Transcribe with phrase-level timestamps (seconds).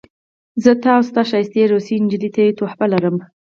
[0.63, 3.15] زه تا او ستا ښایسته روسۍ نجلۍ ته یوه تحفه لرم